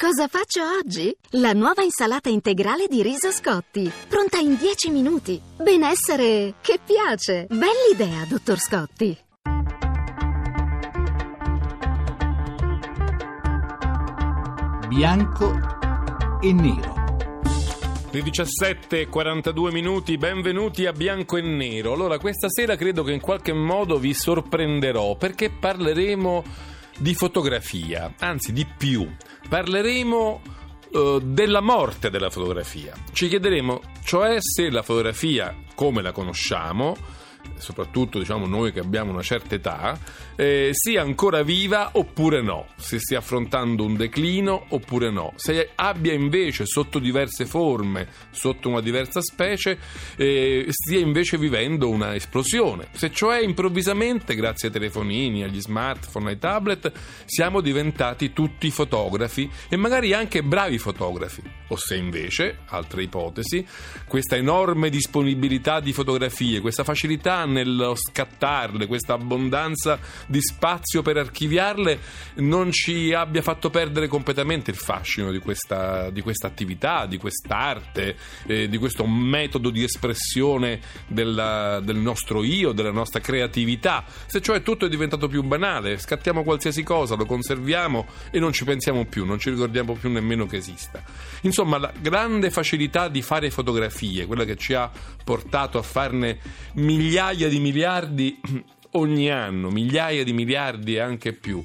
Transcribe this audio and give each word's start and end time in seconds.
Cosa 0.00 0.28
faccio 0.28 0.62
oggi? 0.78 1.14
La 1.32 1.52
nuova 1.52 1.82
insalata 1.82 2.30
integrale 2.30 2.86
di 2.88 3.02
riso 3.02 3.30
Scotti, 3.30 3.92
pronta 4.08 4.38
in 4.38 4.56
10 4.56 4.88
minuti. 4.88 5.38
Benessere 5.58 6.54
che 6.62 6.78
piace. 6.82 7.46
Bell'idea, 7.50 8.24
dottor 8.26 8.58
Scotti. 8.58 9.18
Bianco 14.88 15.52
e 16.40 16.52
nero. 16.54 16.94
Le 18.10 18.20
17.42 18.22 19.70
minuti, 19.70 20.16
benvenuti 20.16 20.86
a 20.86 20.92
Bianco 20.92 21.36
e 21.36 21.42
Nero. 21.42 21.92
Allora, 21.92 22.18
questa 22.18 22.48
sera 22.48 22.74
credo 22.74 23.02
che 23.02 23.12
in 23.12 23.20
qualche 23.20 23.52
modo 23.52 23.98
vi 23.98 24.14
sorprenderò 24.14 25.16
perché 25.16 25.50
parleremo 25.50 26.78
di 27.00 27.14
fotografia, 27.14 28.14
anzi 28.18 28.52
di 28.52 28.66
più. 28.66 29.08
Parleremo 29.48 30.42
uh, 30.90 31.18
della 31.20 31.62
morte 31.62 32.10
della 32.10 32.28
fotografia. 32.28 32.94
Ci 33.12 33.28
chiederemo 33.28 33.80
cioè 34.04 34.36
se 34.38 34.70
la 34.70 34.82
fotografia 34.82 35.56
come 35.74 36.02
la 36.02 36.12
conosciamo 36.12 36.94
soprattutto 37.60 38.18
diciamo 38.18 38.46
noi 38.46 38.72
che 38.72 38.80
abbiamo 38.80 39.12
una 39.12 39.22
certa 39.22 39.54
età, 39.54 39.98
eh, 40.36 40.70
sia 40.72 41.02
ancora 41.02 41.42
viva 41.42 41.90
oppure 41.92 42.42
no, 42.42 42.68
se 42.76 42.98
stia 42.98 43.18
affrontando 43.18 43.84
un 43.84 43.96
declino 43.96 44.66
oppure 44.68 45.10
no, 45.10 45.32
se 45.36 45.70
abbia 45.74 46.12
invece 46.12 46.66
sotto 46.66 46.98
diverse 46.98 47.46
forme, 47.46 48.08
sotto 48.30 48.68
una 48.68 48.80
diversa 48.80 49.20
specie, 49.20 49.78
eh, 50.16 50.66
stia 50.68 50.98
invece 50.98 51.38
vivendo 51.38 51.88
una 51.88 52.14
esplosione, 52.14 52.88
se 52.92 53.10
cioè 53.12 53.40
improvvisamente 53.40 54.34
grazie 54.34 54.68
ai 54.68 54.74
telefonini, 54.74 55.42
agli 55.42 55.60
smartphone, 55.60 56.30
ai 56.30 56.38
tablet, 56.38 56.92
siamo 57.26 57.60
diventati 57.60 58.32
tutti 58.32 58.70
fotografi 58.70 59.50
e 59.68 59.76
magari 59.76 60.12
anche 60.12 60.42
bravi 60.42 60.78
fotografi, 60.78 61.42
o 61.68 61.76
se 61.76 61.96
invece, 61.96 62.60
altra 62.66 63.02
ipotesi, 63.02 63.66
questa 64.06 64.36
enorme 64.36 64.88
disponibilità 64.88 65.80
di 65.80 65.92
fotografie, 65.92 66.60
questa 66.60 66.84
facilità 66.84 67.39
nello 67.44 67.94
scattarle, 67.94 68.86
questa 68.86 69.14
abbondanza 69.14 69.98
di 70.26 70.40
spazio 70.40 71.02
per 71.02 71.16
archiviarle 71.16 71.98
non 72.36 72.72
ci 72.72 73.12
abbia 73.12 73.42
fatto 73.42 73.70
perdere 73.70 74.08
completamente 74.08 74.70
il 74.70 74.76
fascino 74.76 75.30
di 75.30 75.38
questa, 75.38 76.10
di 76.10 76.20
questa 76.20 76.46
attività, 76.46 77.06
di 77.06 77.16
quest'arte, 77.16 78.16
eh, 78.46 78.68
di 78.68 78.78
questo 78.78 79.06
metodo 79.06 79.70
di 79.70 79.82
espressione 79.82 80.80
della, 81.06 81.80
del 81.80 81.96
nostro 81.96 82.42
io, 82.42 82.72
della 82.72 82.90
nostra 82.90 83.20
creatività. 83.20 84.04
Se 84.26 84.40
cioè 84.40 84.62
tutto 84.62 84.86
è 84.86 84.88
diventato 84.88 85.28
più 85.28 85.42
banale, 85.42 85.98
scattiamo 85.98 86.42
qualsiasi 86.42 86.82
cosa, 86.82 87.14
lo 87.14 87.26
conserviamo 87.26 88.06
e 88.30 88.38
non 88.38 88.52
ci 88.52 88.64
pensiamo 88.64 89.04
più, 89.06 89.24
non 89.24 89.38
ci 89.38 89.50
ricordiamo 89.50 89.94
più 89.94 90.10
nemmeno 90.10 90.46
che 90.46 90.56
esista. 90.56 91.02
Insomma, 91.42 91.78
la 91.78 91.92
grande 91.98 92.50
facilità 92.50 93.08
di 93.08 93.22
fare 93.22 93.50
fotografie, 93.50 94.26
quella 94.26 94.44
che 94.44 94.56
ci 94.56 94.74
ha 94.74 94.90
portato 95.22 95.78
a 95.78 95.82
farne 95.82 96.38
migliaia 96.74 97.19
migliaia 97.20 97.48
di 97.48 97.60
miliardi 97.60 98.40
ogni 98.92 99.30
anno, 99.30 99.68
migliaia 99.68 100.24
di 100.24 100.32
miliardi 100.32 100.94
e 100.94 101.00
anche 101.00 101.34
più. 101.34 101.62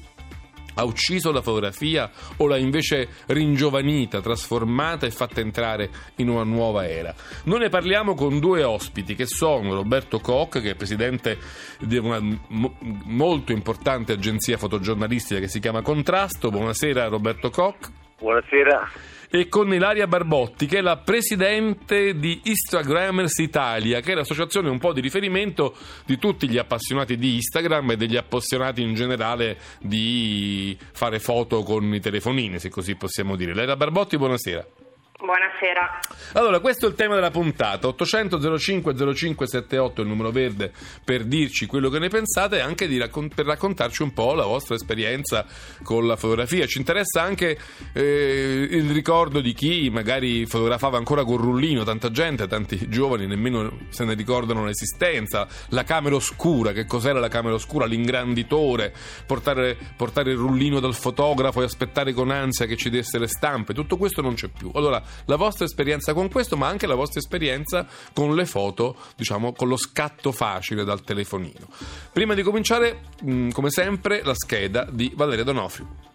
Ha 0.78 0.84
ucciso 0.84 1.32
la 1.32 1.40
fotografia 1.40 2.10
o 2.36 2.46
l'ha 2.46 2.58
invece 2.58 3.08
ringiovanita, 3.28 4.20
trasformata 4.20 5.06
e 5.06 5.10
fatta 5.10 5.40
entrare 5.40 5.88
in 6.16 6.28
una 6.28 6.42
nuova 6.42 6.86
era? 6.86 7.14
Noi 7.44 7.60
ne 7.60 7.68
parliamo 7.70 8.14
con 8.14 8.38
due 8.38 8.62
ospiti 8.64 9.14
che 9.14 9.24
sono 9.24 9.72
Roberto 9.72 10.18
Koch, 10.18 10.60
che 10.60 10.72
è 10.72 10.74
presidente 10.74 11.38
di 11.80 11.96
una 11.96 12.20
molto 12.48 13.52
importante 13.52 14.12
agenzia 14.12 14.58
fotogiornalistica 14.58 15.40
che 15.40 15.48
si 15.48 15.60
chiama 15.60 15.80
Contrasto. 15.80 16.50
Buonasera 16.50 17.08
Roberto 17.08 17.48
Koch. 17.48 17.90
Buonasera 18.18 18.88
e 19.28 19.48
con 19.48 19.72
Ilaria 19.72 20.06
Barbotti, 20.06 20.66
che 20.66 20.78
è 20.78 20.80
la 20.80 20.96
presidente 20.96 22.18
di 22.18 22.40
Instagrammers 22.44 23.38
Italia, 23.38 24.00
che 24.00 24.12
è 24.12 24.14
l'associazione 24.14 24.70
un 24.70 24.78
po' 24.78 24.92
di 24.92 25.00
riferimento 25.00 25.74
di 26.06 26.16
tutti 26.16 26.48
gli 26.48 26.58
appassionati 26.58 27.16
di 27.16 27.34
Instagram 27.34 27.90
e 27.90 27.96
degli 27.96 28.16
appassionati 28.16 28.82
in 28.82 28.94
generale 28.94 29.58
di 29.80 30.76
fare 30.92 31.18
foto 31.18 31.62
con 31.62 31.92
i 31.92 32.00
telefonini, 32.00 32.58
se 32.58 32.70
così 32.70 32.94
possiamo 32.94 33.36
dire. 33.36 33.52
Ilaria 33.52 33.76
Barbotti, 33.76 34.16
buonasera. 34.16 34.85
Buonasera. 35.18 35.98
Allora, 36.34 36.60
questo 36.60 36.84
è 36.84 36.88
il 36.90 36.94
tema 36.94 37.14
della 37.14 37.30
puntata. 37.30 37.88
800 37.88 38.58
05 38.58 38.94
0578 38.94 40.00
è 40.00 40.04
il 40.04 40.10
numero 40.10 40.30
verde 40.30 40.70
per 41.02 41.24
dirci 41.24 41.64
quello 41.64 41.88
che 41.88 41.98
ne 41.98 42.08
pensate 42.08 42.56
e 42.56 42.60
anche 42.60 42.86
raccon- 42.98 43.30
per 43.34 43.46
raccontarci 43.46 44.02
un 44.02 44.12
po' 44.12 44.34
la 44.34 44.44
vostra 44.44 44.74
esperienza 44.74 45.46
con 45.82 46.06
la 46.06 46.16
fotografia. 46.16 46.66
Ci 46.66 46.76
interessa 46.76 47.22
anche 47.22 47.58
eh, 47.94 48.68
il 48.70 48.90
ricordo 48.90 49.40
di 49.40 49.54
chi 49.54 49.88
magari 49.88 50.44
fotografava 50.44 50.98
ancora 50.98 51.24
con 51.24 51.38
rullino, 51.38 51.82
tanta 51.82 52.10
gente, 52.10 52.46
tanti 52.46 52.86
giovani 52.90 53.26
nemmeno 53.26 53.86
se 53.88 54.04
ne 54.04 54.12
ricordano 54.12 54.66
l'esistenza. 54.66 55.48
La 55.68 55.84
camera 55.84 56.16
oscura, 56.16 56.72
che 56.72 56.84
cos'era 56.84 57.20
la 57.20 57.28
camera 57.28 57.54
oscura? 57.54 57.86
L'ingranditore, 57.86 58.92
portare, 59.24 59.78
portare 59.96 60.32
il 60.32 60.36
rullino 60.36 60.78
dal 60.78 60.94
fotografo 60.94 61.62
e 61.62 61.64
aspettare 61.64 62.12
con 62.12 62.30
ansia 62.30 62.66
che 62.66 62.76
ci 62.76 62.90
desse 62.90 63.18
le 63.18 63.28
stampe. 63.28 63.72
Tutto 63.72 63.96
questo 63.96 64.20
non 64.20 64.34
c'è 64.34 64.48
più. 64.48 64.70
Allora, 64.74 65.04
la 65.26 65.36
vostra 65.36 65.64
esperienza 65.64 66.12
con 66.12 66.30
questo, 66.30 66.56
ma 66.56 66.68
anche 66.68 66.86
la 66.86 66.94
vostra 66.94 67.20
esperienza 67.20 67.86
con 68.12 68.34
le 68.34 68.46
foto, 68.46 68.96
diciamo, 69.16 69.52
con 69.52 69.68
lo 69.68 69.76
scatto 69.76 70.32
facile 70.32 70.84
dal 70.84 71.02
telefonino. 71.02 71.68
Prima 72.12 72.34
di 72.34 72.42
cominciare, 72.42 73.02
mm, 73.24 73.50
come 73.50 73.70
sempre, 73.70 74.22
la 74.24 74.34
scheda 74.34 74.86
di 74.90 75.12
Valeria 75.14 75.44
Donofrio. 75.44 76.14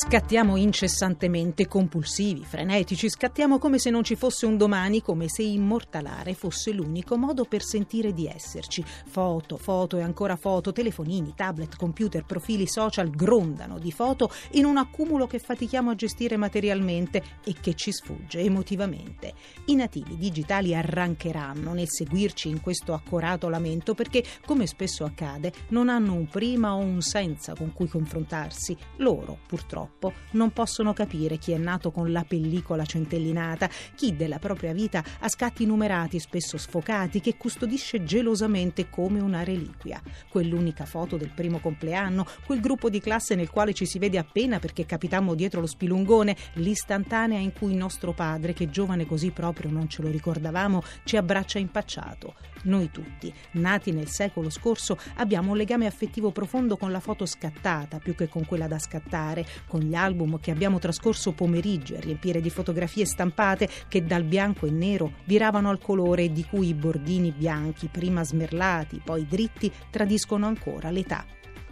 Scattiamo 0.00 0.56
incessantemente, 0.56 1.66
compulsivi, 1.66 2.44
frenetici, 2.44 3.10
scattiamo 3.10 3.58
come 3.58 3.78
se 3.78 3.90
non 3.90 4.04
ci 4.04 4.14
fosse 4.14 4.46
un 4.46 4.56
domani, 4.56 5.02
come 5.02 5.28
se 5.28 5.42
immortalare 5.42 6.34
fosse 6.34 6.70
l'unico 6.70 7.18
modo 7.18 7.44
per 7.46 7.64
sentire 7.64 8.14
di 8.14 8.28
esserci. 8.28 8.84
Foto, 8.84 9.56
foto 9.56 9.96
e 9.96 10.02
ancora 10.02 10.36
foto, 10.36 10.70
telefonini, 10.70 11.34
tablet, 11.34 11.76
computer, 11.76 12.24
profili 12.24 12.68
social 12.68 13.10
grondano 13.10 13.80
di 13.80 13.90
foto 13.90 14.30
in 14.52 14.66
un 14.66 14.76
accumulo 14.76 15.26
che 15.26 15.40
fatichiamo 15.40 15.90
a 15.90 15.96
gestire 15.96 16.36
materialmente 16.36 17.20
e 17.42 17.56
che 17.60 17.74
ci 17.74 17.90
sfugge 17.90 18.38
emotivamente. 18.38 19.34
I 19.64 19.74
nativi 19.74 20.16
digitali 20.16 20.76
arrancheranno 20.76 21.72
nel 21.72 21.88
seguirci 21.90 22.48
in 22.48 22.60
questo 22.60 22.94
accorato 22.94 23.48
lamento 23.48 23.94
perché, 23.94 24.22
come 24.46 24.68
spesso 24.68 25.02
accade, 25.04 25.52
non 25.70 25.88
hanno 25.88 26.14
un 26.14 26.28
prima 26.28 26.74
o 26.74 26.78
un 26.78 27.02
senza 27.02 27.56
con 27.56 27.72
cui 27.72 27.88
confrontarsi. 27.88 28.76
Loro, 28.98 29.38
purtroppo, 29.44 29.87
purtroppo 29.88 30.12
non 30.32 30.52
possono 30.52 30.92
capire 30.92 31.38
chi 31.38 31.52
è 31.52 31.58
nato 31.58 31.90
con 31.90 32.12
la 32.12 32.24
pellicola 32.26 32.84
centellinata, 32.84 33.68
chi 33.94 34.14
della 34.14 34.38
propria 34.38 34.72
vita 34.72 35.02
ha 35.18 35.28
scatti 35.28 35.66
numerati, 35.66 36.20
spesso 36.20 36.58
sfocati, 36.58 37.20
che 37.20 37.36
custodisce 37.36 38.04
gelosamente 38.04 38.88
come 38.90 39.20
una 39.20 39.42
reliquia. 39.42 40.00
Quell'unica 40.28 40.84
foto 40.84 41.16
del 41.16 41.32
primo 41.34 41.58
compleanno, 41.58 42.26
quel 42.44 42.60
gruppo 42.60 42.90
di 42.90 43.00
classe 43.00 43.34
nel 43.34 43.50
quale 43.50 43.72
ci 43.72 43.86
si 43.86 43.98
vede 43.98 44.18
appena 44.18 44.58
perché 44.58 44.86
capitammo 44.86 45.34
dietro 45.34 45.60
lo 45.60 45.66
spilungone, 45.66 46.36
l'istantanea 46.54 47.38
in 47.38 47.52
cui 47.52 47.74
nostro 47.74 48.12
padre, 48.12 48.52
che 48.52 48.70
giovane 48.70 49.06
così 49.06 49.30
proprio 49.30 49.70
non 49.70 49.88
ce 49.88 50.02
lo 50.02 50.08
ricordavamo, 50.08 50.82
ci 51.04 51.16
abbraccia 51.16 51.58
impacciato. 51.58 52.34
Noi 52.62 52.90
tutti, 52.90 53.32
nati 53.52 53.92
nel 53.92 54.08
secolo 54.08 54.50
scorso, 54.50 54.98
abbiamo 55.16 55.52
un 55.52 55.56
legame 55.56 55.86
affettivo 55.86 56.32
profondo 56.32 56.76
con 56.76 56.90
la 56.90 57.00
foto 57.00 57.24
scattata 57.24 57.98
più 57.98 58.14
che 58.14 58.28
con 58.28 58.44
quella 58.44 58.66
da 58.66 58.78
scattare, 58.78 59.46
con 59.68 59.80
gli 59.80 59.94
album 59.94 60.40
che 60.40 60.50
abbiamo 60.50 60.80
trascorso 60.80 61.32
pomeriggi 61.32 61.94
a 61.94 62.00
riempire 62.00 62.40
di 62.40 62.50
fotografie 62.50 63.06
stampate 63.06 63.68
che 63.86 64.04
dal 64.04 64.24
bianco 64.24 64.66
e 64.66 64.70
nero 64.70 65.12
viravano 65.24 65.68
al 65.70 65.78
colore 65.78 66.32
di 66.32 66.44
cui 66.44 66.68
i 66.68 66.74
bordini 66.74 67.30
bianchi, 67.30 67.86
prima 67.86 68.24
smerlati, 68.24 69.00
poi 69.04 69.26
dritti, 69.26 69.70
tradiscono 69.90 70.46
ancora 70.46 70.90
l'età 70.90 71.24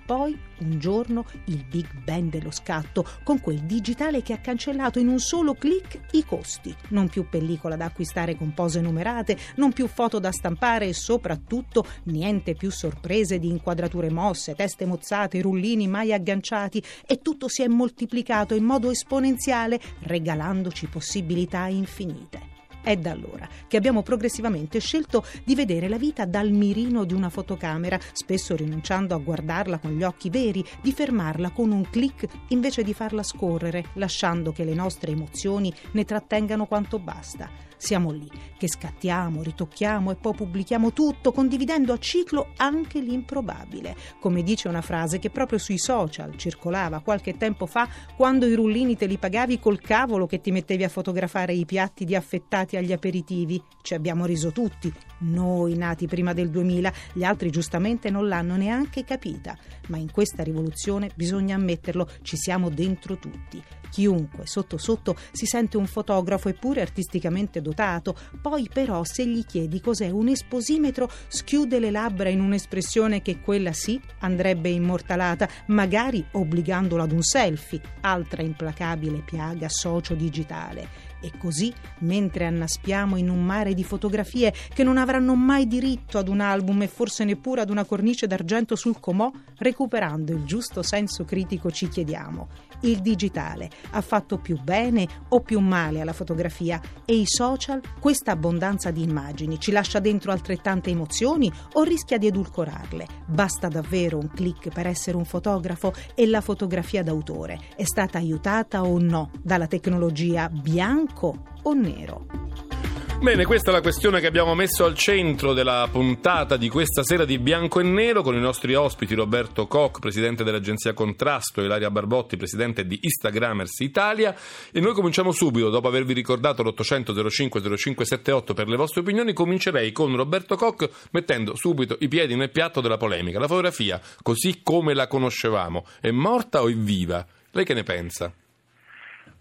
poi, 0.06 0.38
un 0.60 0.78
giorno, 0.78 1.26
il 1.46 1.64
Big 1.64 1.86
Bang 2.02 2.30
dello 2.30 2.50
scatto, 2.50 3.04
con 3.24 3.40
quel 3.40 3.60
digitale 3.64 4.22
che 4.22 4.32
ha 4.32 4.38
cancellato 4.38 4.98
in 4.98 5.08
un 5.08 5.18
solo 5.18 5.54
clic 5.54 6.00
i 6.12 6.24
costi. 6.24 6.74
Non 6.91 7.08
più 7.08 7.28
pellicola 7.28 7.76
da 7.76 7.86
acquistare 7.86 8.36
con 8.36 8.54
pose 8.54 8.80
numerate, 8.80 9.36
non 9.56 9.72
più 9.72 9.88
foto 9.88 10.18
da 10.18 10.30
stampare 10.30 10.86
e 10.86 10.94
soprattutto 10.94 11.84
niente 12.04 12.54
più 12.54 12.70
sorprese 12.70 13.38
di 13.38 13.48
inquadrature 13.48 14.10
mosse, 14.10 14.54
teste 14.54 14.86
mozzate, 14.86 15.42
rullini 15.42 15.88
mai 15.88 16.12
agganciati 16.12 16.82
e 17.06 17.20
tutto 17.20 17.48
si 17.48 17.62
è 17.62 17.68
moltiplicato 17.68 18.54
in 18.54 18.64
modo 18.64 18.91
esponenziale, 18.91 19.80
regalandoci 20.00 20.86
possibilità 20.86 21.66
infinite. 21.66 22.55
È 22.86 22.97
da 22.97 23.10
allora 23.10 23.48
che 23.66 23.77
abbiamo 23.77 24.04
progressivamente 24.04 24.78
scelto 24.78 25.24
di 25.42 25.56
vedere 25.56 25.88
la 25.88 25.98
vita 25.98 26.24
dal 26.24 26.53
mirino 26.53 27.03
di 27.03 27.15
una 27.15 27.30
fotocamera, 27.30 27.98
spesso 28.12 28.54
rinunciando 28.54 29.12
a 29.12 29.18
guardarla 29.18 29.80
con 29.80 29.91
gli 29.91 30.04
occhi 30.04 30.30
veri, 30.30 30.65
di 30.80 30.92
fermarla 30.92 31.50
con 31.50 31.72
un 31.72 31.91
clic 31.91 32.28
invece 32.50 32.84
di 32.84 32.94
farla 32.94 33.24
scorrere, 33.24 33.86
lasciando 33.94 34.53
che 34.53 34.62
le 34.62 34.74
nostre 34.74 35.10
emozioni 35.10 35.74
ne 35.94 36.04
trattengano 36.04 36.66
quanto 36.66 37.00
basta. 37.00 37.50
Siamo 37.77 38.10
lì 38.10 38.30
che 38.56 38.68
scattiamo, 38.68 39.42
ritocchiamo 39.42 40.10
e 40.10 40.15
poi 40.15 40.34
pubblichiamo 40.34 40.92
tutto, 40.92 41.33
condividendo 41.33 41.92
a 41.92 41.98
ciclo 41.98 42.53
anche 42.56 43.00
l'improbabile. 43.00 43.94
Come 44.18 44.42
dice 44.42 44.68
una 44.68 44.80
frase 44.80 45.18
che 45.18 45.28
proprio 45.28 45.59
sui 45.59 45.78
social 45.78 46.36
circolava 46.36 47.00
qualche 47.00 47.36
tempo 47.36 47.66
fa, 47.66 47.88
quando 48.16 48.47
i 48.47 48.54
rullini 48.54 48.97
te 48.97 49.06
li 49.06 49.18
pagavi 49.18 49.59
col 49.59 49.80
cavolo 49.80 50.27
che 50.27 50.41
ti 50.41 50.53
mettevi 50.53 50.84
a 50.84 50.88
fotografare 50.88 51.53
i 51.53 51.66
piatti 51.66 52.04
di 52.04 52.15
affettati 52.15 52.75
agli 52.76 52.92
aperitivi. 52.92 53.62
Ci 53.82 53.94
abbiamo 53.94 54.24
riso 54.26 54.52
tutti, 54.52 54.92
noi 55.18 55.76
nati 55.76 56.06
prima 56.06 56.32
del 56.32 56.50
2000, 56.50 56.92
gli 57.12 57.24
altri 57.24 57.50
giustamente 57.50 58.10
non 58.10 58.28
l'hanno 58.28 58.56
neanche 58.56 59.04
capita. 59.04 59.56
Ma 59.88 59.96
in 59.96 60.10
questa 60.10 60.42
rivoluzione, 60.42 61.10
bisogna 61.14 61.54
ammetterlo, 61.54 62.08
ci 62.22 62.36
siamo 62.36 62.68
dentro 62.70 63.16
tutti. 63.16 63.62
Chiunque 63.90 64.46
sotto 64.46 64.78
sotto 64.78 65.16
si 65.32 65.46
sente 65.46 65.76
un 65.76 65.86
fotografo 65.86 66.48
eppure 66.48 66.80
artisticamente 66.80 67.62
dotato, 67.62 68.16
poi 68.42 68.68
però 68.72 69.04
se 69.04 69.26
gli 69.26 69.44
chiedi 69.44 69.80
cos'è 69.80 70.10
un 70.10 70.28
esposimetro 70.28 71.08
schiude 71.28 71.78
le 71.78 71.90
labbra 71.90 72.28
in 72.28 72.40
un'espressione 72.40 73.22
che 73.22 73.40
quella 73.40 73.72
sì 73.72 74.00
andrebbe 74.18 74.68
immortalata, 74.68 75.48
magari 75.66 76.24
obbligandolo 76.32 77.02
ad 77.02 77.12
un 77.12 77.22
selfie, 77.22 77.80
altra 78.00 78.42
implacabile 78.42 79.22
piaga 79.24 79.68
socio-digitale. 79.68 81.05
E 81.21 81.33
così, 81.39 81.72
mentre 82.01 82.47
annaspiamo 82.47 83.16
in 83.16 83.30
un 83.30 83.45
mare 83.45 83.74
di 83.74 83.84
fotografie 83.84 84.53
che 84.74 84.84
non 84.84 84.98
avranno 84.98 85.34
mai 85.34 85.66
diritto 85.66 86.18
ad 86.18 86.28
un 86.28 86.41
album 86.41 86.83
e 86.83 86.89
forse 86.89 87.24
neppure 87.24 87.63
ad 87.63 87.71
una 87.71 87.84
cornice 87.84 88.27
d'argento 88.27 88.77
sul 88.77 89.01
comò, 89.01 89.30
recuperando 89.59 90.33
il 90.33 90.45
giusto 90.45 90.83
senso 90.83 91.24
critico 91.24 91.71
ci 91.71 91.89
chiediamo 91.89 92.48
il 92.80 93.00
digitale 93.00 93.70
ha 93.90 94.00
fatto 94.00 94.38
più 94.38 94.60
bene 94.60 95.06
o 95.28 95.40
più 95.40 95.60
male 95.60 96.00
alla 96.00 96.12
fotografia 96.12 96.80
e 97.04 97.14
i 97.14 97.26
social, 97.26 97.80
questa 98.00 98.32
abbondanza 98.32 98.90
di 98.90 99.02
immagini 99.02 99.58
ci 99.58 99.72
lascia 99.72 99.98
dentro 99.98 100.32
altrettante 100.32 100.90
emozioni 100.90 101.50
o 101.74 101.82
rischia 101.82 102.18
di 102.18 102.26
edulcorarle? 102.26 103.06
Basta 103.26 103.68
davvero 103.68 104.18
un 104.18 104.28
clic 104.28 104.68
per 104.68 104.86
essere 104.86 105.16
un 105.16 105.24
fotografo 105.24 105.92
e 106.14 106.26
la 106.26 106.40
fotografia 106.40 107.02
d'autore 107.02 107.58
è 107.76 107.84
stata 107.84 108.18
aiutata 108.18 108.82
o 108.82 108.98
no 108.98 109.30
dalla 109.42 109.66
tecnologia 109.66 110.48
bianco 110.48 111.42
o 111.62 111.72
nero? 111.72 112.75
Bene, 113.18 113.45
questa 113.45 113.71
è 113.71 113.72
la 113.72 113.80
questione 113.80 114.21
che 114.21 114.28
abbiamo 114.28 114.54
messo 114.54 114.84
al 114.84 114.95
centro 114.95 115.53
della 115.53 115.89
puntata 115.91 116.57
di 116.57 116.68
questa 116.68 117.03
sera 117.03 117.24
di 117.24 117.39
Bianco 117.39 117.80
e 117.80 117.83
Nero 117.83 118.22
con 118.22 118.36
i 118.36 118.41
nostri 118.41 118.74
ospiti 118.74 119.15
Roberto 119.15 119.66
Koch, 119.66 119.98
presidente 119.98 120.45
dell'agenzia 120.45 120.92
Contrasto, 120.92 121.60
e 121.60 121.65
Ilaria 121.65 121.91
Barbotti, 121.91 122.36
presidente 122.36 122.86
di 122.86 123.01
Instagramers 123.03 123.80
Italia. 123.80 124.36
E 124.71 124.80
noi 124.80 124.92
cominciamo 124.92 125.33
subito, 125.33 125.71
dopo 125.71 125.89
avervi 125.89 126.13
ricordato 126.13 126.63
l'800 126.63 127.28
05 127.28 127.60
0578 127.60 128.54
per 128.54 128.68
le 128.68 128.77
vostre 128.77 129.01
opinioni, 129.01 129.33
comincerei 129.33 129.91
con 129.91 130.15
Roberto 130.15 130.54
Koch 130.54 130.89
mettendo 131.10 131.57
subito 131.57 131.97
i 132.01 132.09
piedi 132.09 132.36
nel 132.36 132.51
piatto 132.51 132.80
della 132.80 132.98
polemica. 132.98 133.41
La 133.41 133.48
fotografia, 133.48 134.01
così 134.22 134.60
come 134.62 134.95
la 134.95 135.09
conoscevamo, 135.09 135.84
è 136.01 136.10
morta 136.10 136.62
o 136.62 136.69
è 136.69 136.74
viva? 136.74 137.27
Lei 137.51 137.65
che 137.65 137.74
ne 137.74 137.83
pensa? 137.83 138.33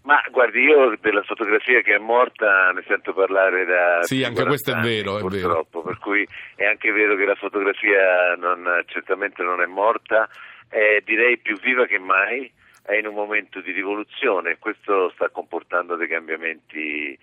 Ma 0.06 0.22
guardi, 0.30 0.60
io 0.60 0.96
della 1.00 1.22
fotografia 1.22 1.80
che 1.80 1.96
è 1.96 1.98
morta 1.98 2.70
ne 2.70 2.84
sento 2.86 3.12
parlare 3.12 3.64
da. 3.64 4.02
Sì, 4.02 4.22
anche 4.22 4.44
questo 4.44 4.70
è 4.70 4.74
vero, 4.80 5.16
anni, 5.16 5.18
è 5.18 5.20
purtroppo, 5.20 5.82
vero. 5.82 5.88
per 5.88 5.98
cui 5.98 6.28
è 6.54 6.64
anche 6.64 6.92
vero 6.92 7.16
che 7.16 7.24
la 7.24 7.34
fotografia 7.34 8.36
non, 8.36 8.84
certamente 8.86 9.42
non 9.42 9.60
è 9.60 9.66
morta, 9.66 10.28
è 10.68 11.02
direi 11.04 11.38
più 11.38 11.58
viva 11.58 11.86
che 11.86 11.98
mai, 11.98 12.48
è 12.84 12.94
in 12.94 13.08
un 13.08 13.14
momento 13.14 13.60
di 13.60 13.72
rivoluzione, 13.72 14.58
questo 14.60 15.10
sta 15.10 15.28
comportando 15.28 15.96
dei 15.96 16.06
cambiamenti 16.06 17.18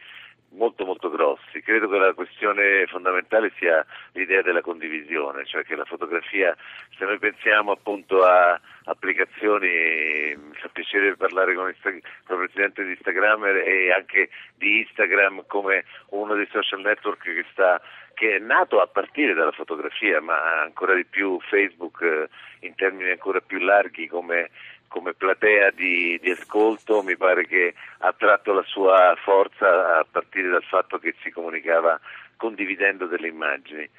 molto 0.55 0.85
molto 0.85 1.09
grossi. 1.09 1.61
Credo 1.61 1.87
che 1.89 1.97
la 1.97 2.13
questione 2.13 2.85
fondamentale 2.87 3.51
sia 3.57 3.85
l'idea 4.13 4.41
della 4.41 4.61
condivisione, 4.61 5.45
cioè 5.45 5.63
che 5.63 5.75
la 5.75 5.85
fotografia, 5.85 6.55
se 6.97 7.05
noi 7.05 7.19
pensiamo 7.19 7.71
appunto 7.71 8.23
a 8.23 8.59
applicazioni, 8.85 10.35
mi 10.35 10.55
fa 10.55 10.69
piacere 10.69 11.15
parlare 11.15 11.55
con, 11.55 11.69
Insta- 11.69 11.91
con 12.25 12.41
il 12.41 12.49
presidente 12.49 12.83
di 12.83 12.91
Instagram 12.91 13.45
e 13.45 13.91
anche 13.91 14.29
di 14.55 14.79
Instagram 14.79 15.43
come 15.47 15.85
uno 16.09 16.35
dei 16.35 16.47
social 16.51 16.81
network 16.81 17.21
che 17.21 17.45
sta 17.51 17.81
che 18.13 18.35
è 18.35 18.39
nato 18.39 18.79
a 18.79 18.87
partire 18.87 19.33
dalla 19.33 19.51
fotografia, 19.51 20.21
ma 20.21 20.61
ancora 20.61 20.93
di 20.93 21.05
più 21.05 21.39
Facebook 21.41 22.01
eh, 22.01 22.29
in 22.59 22.75
termini 22.75 23.09
ancora 23.09 23.41
più 23.41 23.57
larghi 23.59 24.07
come 24.07 24.51
come 24.93 25.15
platea 25.15 25.71
di, 25.71 26.19
di, 26.21 26.29
ascolto 26.29 27.01
mi 27.01 27.17
pare 27.17 27.47
che 27.47 27.73
ha 27.97 28.13
tratto 28.15 28.53
la 28.53 28.61
sua 28.61 29.15
forza 29.23 29.97
a 29.97 30.05
partire 30.09 30.49
dal 30.49 30.63
fatto 30.63 30.99
che 30.99 31.15
si 31.23 31.31
comunicava 31.31 31.99
condividendo 32.37 33.07
delle 33.07 33.27
immagini. 33.27 33.89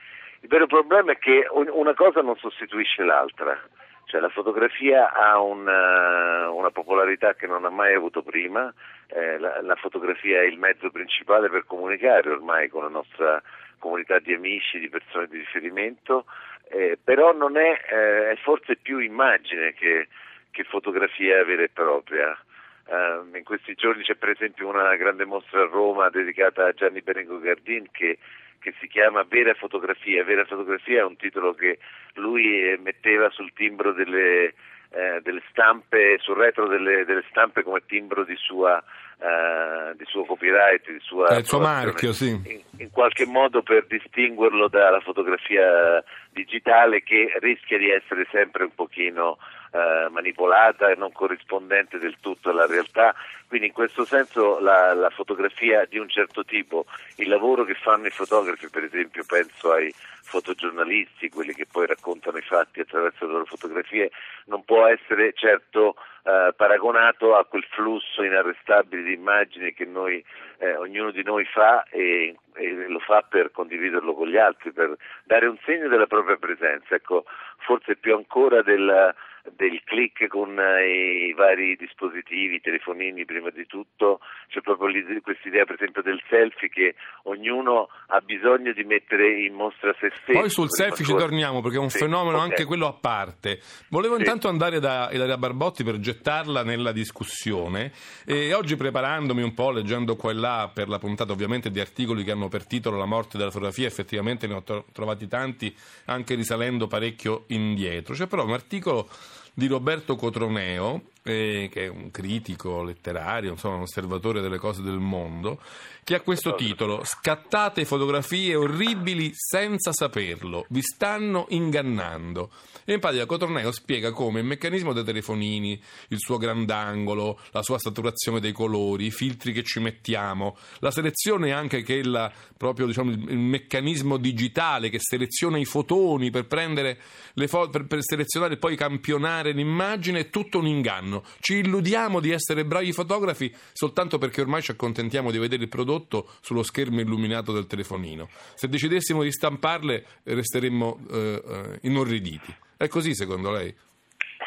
Il 0.40 0.48
vero 0.48 0.68
problema 0.68 1.10
è 1.10 1.18
che 1.18 1.48
una 1.50 1.94
cosa 1.94 2.20
non 2.20 2.36
sostituisce 2.36 3.02
l'altra, 3.02 3.60
cioè 4.04 4.20
la 4.20 4.28
fotografia 4.28 5.12
ha 5.12 5.40
una, 5.40 6.48
una 6.50 6.70
popolarità 6.70 7.34
che 7.34 7.48
non 7.48 7.64
ha 7.64 7.70
mai 7.70 7.94
avuto 7.94 8.22
prima, 8.22 8.72
eh, 9.08 9.36
la, 9.38 9.60
la, 9.62 9.74
fotografia 9.74 10.42
è 10.42 10.44
il 10.44 10.58
mezzo 10.58 10.90
principale 10.90 11.50
per 11.50 11.64
comunicare 11.66 12.30
ormai 12.30 12.68
con 12.68 12.84
la 12.84 12.88
nostra 12.88 13.42
comunità 13.80 14.20
di 14.20 14.32
amici, 14.32 14.78
di 14.78 14.88
persone 14.88 15.26
di 15.26 15.38
riferimento, 15.38 16.26
eh, 16.68 16.96
però 17.02 17.32
non 17.32 17.56
è, 17.56 17.80
eh, 17.90 18.30
è 18.30 18.36
forse 18.36 18.76
più 18.76 18.98
immagine 18.98 19.72
che 19.72 20.06
che 20.54 20.62
fotografia 20.62 21.44
vera 21.44 21.64
e 21.64 21.68
propria. 21.68 22.38
Uh, 22.86 23.34
in 23.34 23.44
questi 23.44 23.74
giorni 23.74 24.02
c'è 24.02 24.14
per 24.14 24.28
esempio 24.28 24.68
una 24.68 24.94
grande 24.94 25.24
mostra 25.24 25.62
a 25.62 25.66
Roma 25.66 26.10
dedicata 26.10 26.66
a 26.66 26.72
Gianni 26.72 27.00
Berengo 27.00 27.40
Gardin 27.40 27.88
che, 27.90 28.18
che 28.60 28.74
si 28.78 28.86
chiama 28.86 29.24
Vera 29.24 29.54
fotografia. 29.54 30.22
Vera 30.22 30.44
fotografia 30.44 31.00
è 31.00 31.04
un 31.04 31.16
titolo 31.16 31.54
che 31.54 31.78
lui 32.14 32.78
metteva 32.80 33.30
sul 33.30 33.52
timbro 33.52 33.92
delle, 33.92 34.54
eh, 34.90 35.20
delle 35.22 35.42
stampe, 35.50 36.18
sul 36.20 36.36
retro 36.36 36.68
delle, 36.68 37.04
delle, 37.04 37.24
stampe 37.30 37.64
come 37.64 37.82
timbro 37.84 38.22
di, 38.22 38.36
sua, 38.36 38.80
eh, 39.18 39.96
di 39.96 40.04
suo 40.04 40.24
copyright, 40.24 40.88
di 40.88 41.00
sua 41.00 41.36
il 41.36 41.46
suo 41.46 41.58
marchio, 41.58 42.12
sì. 42.12 42.28
In, 42.28 42.60
in, 42.78 42.90
qualche 42.90 43.26
modo 43.26 43.62
per 43.62 43.86
distinguerlo 43.86 44.68
dalla 44.68 45.00
fotografia 45.00 46.04
digitale 46.30 47.02
che 47.02 47.32
rischia 47.40 47.78
di 47.78 47.90
essere 47.90 48.26
sempre 48.30 48.64
un 48.64 48.74
pochino 48.74 49.38
eh, 49.74 50.08
manipolata 50.08 50.88
e 50.88 50.94
non 50.94 51.10
corrispondente 51.10 51.98
del 51.98 52.14
tutto 52.20 52.50
alla 52.50 52.66
realtà, 52.66 53.12
quindi 53.48 53.66
in 53.66 53.72
questo 53.72 54.04
senso 54.04 54.60
la, 54.60 54.94
la, 54.94 55.10
fotografia 55.10 55.84
di 55.84 55.98
un 55.98 56.08
certo 56.08 56.44
tipo, 56.44 56.86
il 57.16 57.28
lavoro 57.28 57.64
che 57.64 57.74
fanno 57.74 58.06
i 58.06 58.10
fotografi, 58.10 58.68
per 58.68 58.84
esempio 58.84 59.24
penso 59.26 59.72
ai 59.72 59.92
fotogiornalisti, 60.22 61.28
quelli 61.28 61.52
che 61.54 61.66
poi 61.66 61.86
raccontano 61.86 62.38
i 62.38 62.42
fatti 62.42 62.80
attraverso 62.80 63.26
le 63.26 63.32
loro 63.32 63.44
fotografie, 63.46 64.12
non 64.46 64.64
può 64.64 64.86
essere 64.86 65.32
certo 65.34 65.96
eh, 66.22 66.52
paragonato 66.56 67.34
a 67.34 67.44
quel 67.44 67.64
flusso 67.70 68.22
inarrestabile 68.22 69.02
di 69.02 69.12
immagini 69.12 69.74
che 69.74 69.84
noi, 69.86 70.24
eh, 70.58 70.76
ognuno 70.76 71.10
di 71.10 71.24
noi 71.24 71.44
fa 71.46 71.82
e, 71.90 72.36
e, 72.54 72.88
lo 72.88 73.00
fa 73.00 73.22
per 73.28 73.50
condividerlo 73.50 74.14
con 74.14 74.28
gli 74.28 74.38
altri, 74.38 74.70
per 74.72 74.96
dare 75.24 75.46
un 75.46 75.58
segno 75.64 75.88
della 75.88 76.06
propria 76.06 76.36
presenza. 76.36 76.94
Ecco, 76.94 77.24
forse 77.58 77.96
più 77.96 78.14
ancora 78.14 78.62
del 78.62 79.14
del 79.56 79.82
click 79.84 80.26
con 80.28 80.58
eh, 80.58 81.28
i 81.28 81.32
vari 81.34 81.76
dispositivi, 81.76 82.56
i 82.56 82.60
telefonini 82.60 83.24
prima 83.24 83.50
di 83.50 83.66
tutto, 83.66 84.20
c'è 84.48 84.60
proprio 84.60 84.90
questa 85.20 85.48
idea 85.48 85.64
per 85.64 85.74
esempio 85.74 86.02
del 86.02 86.20
selfie 86.28 86.68
che 86.68 86.94
ognuno 87.24 87.88
ha 88.08 88.20
bisogno 88.20 88.72
di 88.72 88.84
mettere 88.84 89.42
in 89.42 89.54
mostra 89.54 89.94
se 90.00 90.10
stesso. 90.22 90.38
Poi 90.38 90.48
sul 90.48 90.70
selfie 90.70 91.04
ci 91.04 91.14
torniamo 91.14 91.60
perché 91.60 91.76
è 91.76 91.80
un 91.80 91.90
sì, 91.90 91.98
fenomeno 91.98 92.36
okay. 92.36 92.50
anche 92.50 92.64
quello 92.64 92.86
a 92.86 92.94
parte. 92.94 93.60
Volevo 93.88 94.14
sì. 94.14 94.22
intanto 94.22 94.48
andare 94.48 94.80
da 94.80 95.10
Ilaria 95.12 95.36
Barbotti 95.36 95.84
per 95.84 95.98
gettarla 95.98 96.62
nella 96.62 96.92
discussione 96.92 97.92
e 98.26 98.54
oggi 98.54 98.76
preparandomi 98.76 99.42
un 99.42 99.52
po', 99.52 99.70
leggendo 99.70 100.16
qua 100.16 100.30
e 100.30 100.34
là 100.34 100.70
per 100.72 100.88
la 100.88 100.98
puntata 100.98 101.32
ovviamente 101.32 101.70
di 101.70 101.80
articoli 101.80 102.24
che 102.24 102.30
hanno 102.30 102.48
per 102.48 102.66
titolo 102.66 102.96
La 102.96 103.04
morte 103.04 103.36
della 103.36 103.50
fotografia, 103.50 103.86
effettivamente 103.86 104.46
ne 104.46 104.54
ho 104.54 104.84
trovati 104.92 105.28
tanti 105.28 105.74
anche 106.06 106.34
risalendo 106.34 106.86
parecchio 106.86 107.44
indietro. 107.48 108.14
C'è 108.14 108.26
però 108.26 108.44
un 108.44 108.52
articolo 108.52 109.08
di 109.54 109.66
Roberto 109.66 110.16
Cotroneo 110.16 111.02
eh, 111.24 111.68
che 111.72 111.86
è 111.86 111.88
un 111.88 112.10
critico 112.10 112.82
letterario, 112.82 113.52
insomma 113.52 113.76
un 113.76 113.82
osservatore 113.82 114.40
delle 114.40 114.58
cose 114.58 114.82
del 114.82 114.98
mondo, 114.98 115.58
che 116.04 116.14
ha 116.14 116.20
questo 116.20 116.54
titolo 116.54 117.02
Scattate 117.02 117.86
fotografie 117.86 118.54
orribili 118.54 119.30
senza 119.34 119.92
saperlo, 119.92 120.66
vi 120.68 120.82
stanno 120.82 121.46
ingannando. 121.48 122.50
E 122.84 122.92
in 122.92 123.00
pratica 123.00 123.24
Cotorneo 123.24 123.72
spiega 123.72 124.12
come 124.12 124.40
il 124.40 124.46
meccanismo 124.46 124.92
dei 124.92 125.04
telefonini, 125.04 125.80
il 126.08 126.18
suo 126.18 126.36
grandangolo, 126.36 127.40
la 127.52 127.62
sua 127.62 127.78
saturazione 127.78 128.40
dei 128.40 128.52
colori, 128.52 129.06
i 129.06 129.10
filtri 129.10 129.54
che 129.54 129.62
ci 129.62 129.80
mettiamo, 129.80 130.58
la 130.80 130.90
selezione 130.90 131.52
anche 131.52 131.82
che 131.82 132.00
è 132.00 132.02
la, 132.02 132.30
proprio 132.54 132.84
diciamo, 132.86 133.10
il, 133.10 133.38
meccanismo 133.38 134.18
digitale 134.18 134.90
che 134.90 134.98
seleziona 135.00 135.56
i 135.56 135.64
fotoni 135.64 136.30
per 136.30 136.46
prendere 136.46 136.98
le 137.32 137.48
foto, 137.48 137.70
per, 137.70 137.86
per 137.86 138.02
selezionare 138.02 138.54
e 138.54 138.58
poi 138.58 138.76
campionare 138.76 139.52
l'immagine, 139.52 140.20
è 140.20 140.28
tutto 140.28 140.58
un 140.58 140.66
inganno. 140.66 141.13
Ci 141.40 141.58
illudiamo 141.58 142.20
di 142.20 142.30
essere 142.30 142.64
bravi 142.64 142.92
fotografi 142.92 143.54
soltanto 143.72 144.18
perché 144.18 144.40
ormai 144.40 144.62
ci 144.62 144.70
accontentiamo 144.70 145.30
di 145.30 145.38
vedere 145.38 145.62
il 145.62 145.68
prodotto 145.68 146.28
sullo 146.40 146.62
schermo 146.62 147.00
illuminato 147.00 147.52
del 147.52 147.66
telefonino. 147.66 148.28
Se 148.54 148.68
decidessimo 148.68 149.22
di 149.22 149.32
stamparle 149.32 150.04
resteremmo 150.24 150.98
eh, 151.10 151.42
eh 151.46 151.78
inorriditi. 151.82 152.54
È 152.76 152.88
così 152.88 153.14
secondo 153.14 153.50
lei? 153.50 153.74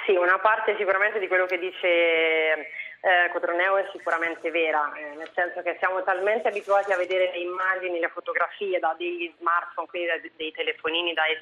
Sì, 0.05 0.15
una 0.15 0.39
parte 0.39 0.75
sicuramente 0.77 1.19
di 1.19 1.27
quello 1.27 1.45
che 1.45 1.59
dice 1.59 1.87
eh, 1.87 3.29
Cotroneo 3.31 3.77
è 3.77 3.87
sicuramente 3.91 4.49
vera, 4.51 4.91
eh, 4.95 5.15
nel 5.15 5.29
senso 5.33 5.61
che 5.61 5.75
siamo 5.79 6.03
talmente 6.03 6.47
abituati 6.47 6.91
a 6.91 6.97
vedere 6.97 7.31
le 7.31 7.39
immagini, 7.39 7.99
le 7.99 8.09
fotografie 8.09 8.79
da 8.79 8.95
degli 8.97 9.31
smartphone, 9.37 9.87
quindi 9.87 10.07
da 10.07 10.19
dei 10.35 10.51
telefonini, 10.51 11.13
dai, 11.13 11.37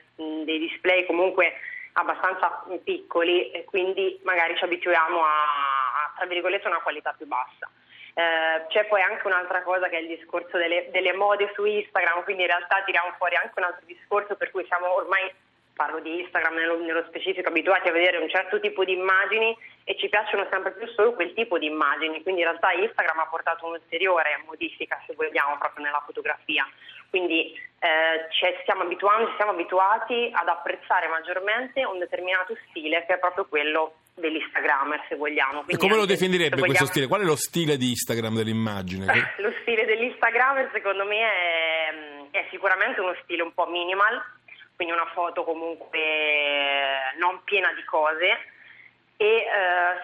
dei 0.46 0.60
display 0.60 1.06
comunque 1.06 1.54
abbastanza 1.98 2.64
piccoli 2.84 3.52
e 3.52 3.64
quindi 3.66 4.20
magari 4.24 4.56
ci 4.58 4.64
abituiamo 4.64 5.22
a, 5.22 6.14
tra 6.18 6.26
virgolette, 6.26 6.68
una 6.68 6.82
qualità 6.82 7.14
più 7.18 7.26
bassa. 7.26 7.70
Eh, 8.14 8.66
c'è 8.68 8.86
poi 8.86 9.02
anche 9.02 9.28
un'altra 9.28 9.62
cosa 9.64 9.90
che 9.90 9.98
è 9.98 10.02
il 10.02 10.08
discorso 10.08 10.58
delle, 10.58 10.90
delle 10.92 11.14
mode 11.14 11.52
su 11.54 11.66
Instagram, 11.66 12.24
quindi 12.24 12.44
in 12.44 12.50
realtà 12.50 12.82
tiriamo 12.84 13.14
fuori 13.18 13.36
anche 13.36 13.54
un 13.56 13.66
altro 13.66 13.86
discorso 13.86 14.36
per 14.36 14.52
cui 14.52 14.66
siamo 14.66 14.94
ormai 14.96 15.32
parlo 15.76 16.00
di 16.00 16.22
Instagram 16.22 16.56
nello, 16.56 16.80
nello, 16.80 17.04
specifico, 17.08 17.50
abituati 17.50 17.90
a 17.90 17.92
vedere 17.92 18.18
un 18.18 18.30
certo 18.30 18.60
tipo 18.60 18.84
di 18.86 18.94
immagini 18.94 19.56
e 19.84 19.96
ci 19.98 20.10
piacciono 20.10 20.48
sempre 20.50 20.72
più 20.72 20.88
solo 20.88 21.14
quel 21.14 21.34
tipo 21.34 21.60
di 21.60 21.68
immagini, 21.68 22.24
quindi 22.24 22.42
in 22.42 22.48
realtà 22.48 22.72
Instagram 22.72 23.20
ha 23.20 23.28
portato 23.28 23.66
un'ulteriore 23.66 24.42
modifica, 24.46 25.02
se 25.06 25.14
vogliamo, 25.14 25.58
proprio 25.58 25.86
nella 25.86 26.02
fotografia. 26.06 26.68
Quindi 27.10 27.54
eh, 27.80 28.28
ci 28.32 28.46
stiamo 28.64 28.84
abituando, 28.84 29.30
ci 29.30 29.36
siamo 29.36 29.52
abituati 29.52 30.32
ad 30.34 30.48
apprezzare 30.48 31.08
maggiormente 31.08 31.84
un 31.86 32.00
determinato 32.00 32.58
stile 32.70 33.06
che 33.06 33.14
è 33.16 33.20
proprio 33.20 33.46
quello 33.46 33.96
dell'Instagrammer, 34.16 35.06
se 35.08 35.16
vogliamo. 35.16 35.64
Quindi 35.64 35.74
e 35.74 35.78
come 35.78 35.96
lo 35.96 36.06
definirebbe 36.06 36.56
vogliamo... 36.56 36.68
questo 36.68 36.88
stile? 36.88 37.08
Qual 37.08 37.22
è 37.22 37.26
lo 37.26 37.36
stile 37.36 37.78
di 37.78 37.90
Instagram 37.90 38.36
dell'immagine? 38.36 39.06
lo 39.38 39.54
stile 39.62 39.86
dell'Instagrammer 39.86 40.70
secondo 40.74 41.06
me 41.06 41.20
è, 41.20 42.38
è 42.38 42.48
sicuramente 42.50 43.02
uno 43.02 43.16
stile 43.24 43.44
un 43.44 43.54
po' 43.54 43.68
minimal, 43.68 44.24
quindi 44.76 44.94
una 44.94 45.10
foto 45.14 45.44
comunque 45.44 46.00
non 47.18 47.42
piena 47.44 47.74
di 47.74 47.84
cose 47.86 48.54
e 49.18 49.26
eh, 49.26 49.44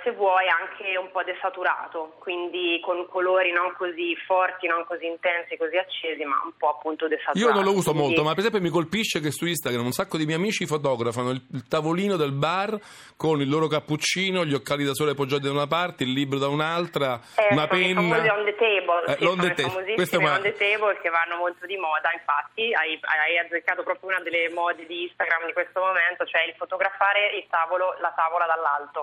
se 0.03 0.11
vuoi 0.11 0.47
anche 0.47 0.95
un 0.95 1.11
po' 1.11 1.21
desaturato, 1.23 2.15
quindi 2.19 2.79
con 2.81 3.05
colori 3.09 3.51
non 3.51 3.73
così 3.75 4.15
forti, 4.25 4.67
non 4.67 4.85
così 4.85 5.05
intensi, 5.05 5.57
così 5.57 5.75
accesi, 5.75 6.23
ma 6.23 6.39
un 6.45 6.55
po' 6.55 6.69
appunto 6.69 7.09
desaturato. 7.09 7.37
Io 7.37 7.51
non 7.51 7.65
lo 7.65 7.75
uso 7.75 7.91
quindi... 7.91 8.07
molto, 8.07 8.23
ma 8.23 8.29
per 8.29 8.39
esempio 8.39 8.61
mi 8.61 8.69
colpisce 8.69 9.19
che 9.19 9.31
su 9.31 9.45
Instagram 9.45 9.83
un 9.83 9.91
sacco 9.91 10.15
di 10.15 10.25
miei 10.25 10.37
amici 10.37 10.65
fotografano 10.65 11.31
il, 11.31 11.43
il, 11.51 11.67
tavolino 11.67 12.15
del 12.15 12.31
bar 12.31 12.79
con 13.17 13.41
il 13.41 13.49
loro 13.49 13.67
cappuccino, 13.67 14.45
gli 14.45 14.53
occhiali 14.53 14.85
da 14.85 14.93
sole 14.93 15.11
appoggiati 15.11 15.43
da 15.43 15.51
una 15.51 15.67
parte, 15.67 16.03
il 16.03 16.13
libro 16.13 16.39
da 16.39 16.47
un'altra, 16.47 17.19
eh, 17.35 17.51
una 17.51 17.67
penna. 17.67 18.23
I 18.23 18.29
on 18.29 18.45
the 18.45 18.55
table, 18.55 19.03
eh, 19.07 19.17
sì, 19.19 19.25
on 19.25 19.39
the 19.39 19.53
table. 19.53 19.93
Questo 19.93 20.19
è 20.21 20.23
on 20.23 20.41
the 20.41 20.53
table 20.53 20.97
che 21.01 21.09
vanno 21.09 21.35
molto 21.35 21.65
di 21.65 21.75
moda, 21.75 22.13
infatti 22.13 22.73
hai, 22.73 22.97
hai 23.03 23.37
azzeccato 23.39 23.83
proprio 23.83 24.07
una 24.07 24.21
delle 24.21 24.49
mode 24.53 24.85
di 24.85 25.03
Instagram 25.03 25.47
di 25.47 25.53
questo 25.53 25.81
momento, 25.81 26.23
cioè 26.23 26.43
il 26.47 26.55
fotografare 26.55 27.35
il 27.35 27.45
tavolo, 27.49 27.97
la 27.99 28.13
tavola 28.15 28.45
dall'alto 28.45 29.00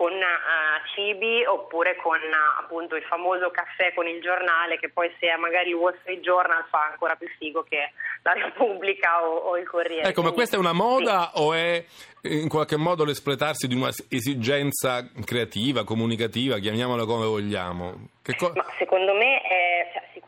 con 0.00 0.12
uh, 0.12 0.80
cibi 0.94 1.44
oppure 1.44 1.94
con 1.96 2.16
uh, 2.16 2.62
appunto 2.62 2.96
il 2.96 3.02
famoso 3.02 3.50
caffè 3.50 3.92
con 3.92 4.08
il 4.08 4.22
giornale 4.22 4.78
che 4.78 4.88
poi 4.88 5.14
se 5.20 5.26
è 5.26 5.36
magari 5.36 5.74
Wall 5.74 5.94
Street 6.00 6.20
Journal 6.20 6.64
fa 6.70 6.88
ancora 6.92 7.16
più 7.16 7.28
figo 7.36 7.66
che 7.68 7.92
la 8.22 8.32
Repubblica 8.32 9.22
o, 9.28 9.36
o 9.36 9.58
il 9.58 9.68
Corriere. 9.68 10.08
Ecco, 10.08 10.22
ma 10.22 10.30
questa 10.30 10.56
è 10.56 10.58
una 10.58 10.72
moda 10.72 11.30
sì. 11.34 11.42
o 11.42 11.52
è 11.52 11.84
in 12.22 12.48
qualche 12.48 12.76
modo 12.76 13.04
l'espletarsi 13.04 13.66
di 13.66 13.74
un'esigenza 13.74 15.06
creativa, 15.22 15.84
comunicativa, 15.84 16.58
chiamiamola 16.58 17.04
come 17.04 17.26
vogliamo? 17.26 18.08
Co- 18.36 18.52
ma 18.54 18.64
secondo 18.78 19.12
me 19.14 19.40
è, 19.42 19.69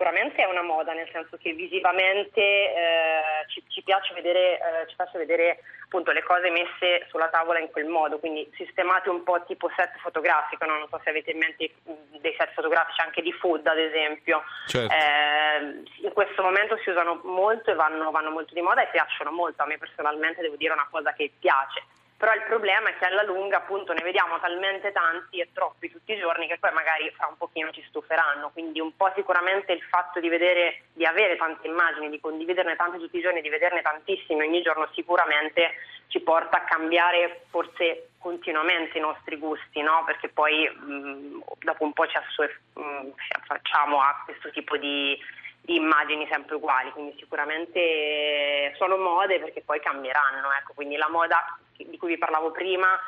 sicuramente 0.02 0.42
è 0.42 0.47
una 0.47 0.62
moda, 0.62 0.92
nel 0.92 1.09
senso 1.12 1.37
che 1.37 1.52
visivamente 1.52 2.40
eh, 2.40 3.23
ci, 3.47 3.62
ci, 3.68 3.82
piace 3.82 4.12
vedere, 4.14 4.59
eh, 4.59 4.88
ci 4.88 4.97
piace 4.97 5.16
vedere 5.16 5.61
appunto 5.85 6.11
le 6.11 6.25
cose 6.25 6.50
messe 6.50 7.06
sulla 7.09 7.28
tavola 7.28 7.61
in 7.61 7.71
quel 7.71 7.87
modo, 7.87 8.18
quindi 8.18 8.50
sistemate 8.56 9.09
un 9.11 9.23
po' 9.23 9.44
tipo 9.44 9.71
set 9.76 9.97
fotografico, 10.00 10.64
no? 10.64 10.78
non 10.78 10.88
so 10.88 11.00
se 11.04 11.11
avete 11.11 11.30
in 11.30 11.38
mente 11.38 11.71
dei 12.18 12.35
set 12.37 12.52
fotografici 12.52 13.00
anche 13.00 13.23
di 13.23 13.32
food 13.32 13.64
ad 13.64 13.78
esempio. 13.78 14.42
Certo. 14.66 14.92
Eh, 14.92 15.82
in 16.02 16.12
questo 16.12 16.42
momento 16.42 16.76
si 16.78 16.90
usano 16.90 17.21
molto 17.23 17.71
e 17.71 17.75
vanno, 17.75 18.11
vanno 18.11 18.30
molto 18.30 18.54
di 18.54 18.61
moda 18.61 18.82
e 18.82 18.90
piacciono 18.90 19.30
molto, 19.30 19.62
a 19.62 19.66
me 19.66 19.78
personalmente 19.78 20.42
devo 20.42 20.56
dire 20.56 20.73
una 20.73 20.88
cosa 20.90 21.12
che 21.12 21.30
piace 21.38 21.85
però 22.22 22.34
il 22.34 22.44
problema 22.44 22.88
è 22.88 22.96
che 22.98 23.06
alla 23.06 23.24
lunga 23.24 23.56
appunto 23.56 23.92
ne 23.92 24.00
vediamo 24.00 24.38
talmente 24.38 24.92
tanti 24.92 25.40
e 25.40 25.48
troppi 25.52 25.90
tutti 25.90 26.12
i 26.12 26.18
giorni 26.20 26.46
che 26.46 26.56
poi 26.56 26.70
magari 26.70 27.10
fra 27.16 27.26
un 27.26 27.36
pochino 27.36 27.72
ci 27.72 27.82
stuferanno, 27.88 28.50
quindi 28.50 28.78
un 28.78 28.94
po' 28.94 29.10
sicuramente 29.16 29.72
il 29.72 29.82
fatto 29.82 30.20
di 30.20 30.28
vedere, 30.28 30.84
di 30.92 31.04
avere 31.04 31.34
tante 31.34 31.66
immagini, 31.66 32.10
di 32.10 32.20
condividerne 32.20 32.76
tante 32.76 32.98
tutti 32.98 33.18
i 33.18 33.20
giorni, 33.20 33.40
di 33.40 33.48
vederne 33.48 33.82
tantissime 33.82 34.46
ogni 34.46 34.62
giorno 34.62 34.88
sicuramente 34.92 35.72
ci 36.06 36.20
porta 36.20 36.58
a 36.58 36.64
cambiare 36.64 37.46
forse 37.50 38.10
continuamente 38.20 38.98
i 38.98 39.00
nostri 39.00 39.36
gusti, 39.36 39.82
no? 39.82 40.04
perché 40.06 40.28
poi 40.28 40.68
mh, 40.68 41.42
dopo 41.58 41.82
un 41.82 41.92
po' 41.92 42.06
ci 42.06 42.18
assue- 42.18 42.60
mh, 42.74 43.14
facciamo 43.46 44.00
a 44.00 44.22
questo 44.24 44.48
tipo 44.52 44.76
di 44.76 45.18
di 45.64 45.76
immagini 45.76 46.26
sempre 46.28 46.56
uguali, 46.56 46.90
quindi 46.90 47.14
sicuramente 47.18 48.74
sono 48.76 48.96
mode 48.96 49.38
perché 49.38 49.62
poi 49.62 49.78
cambieranno, 49.80 50.50
ecco, 50.58 50.72
quindi 50.74 50.96
la 50.96 51.08
moda 51.08 51.56
di 51.88 51.98
cui 51.98 52.08
vi 52.08 52.18
parlavo 52.18 52.50
prima 52.50 52.98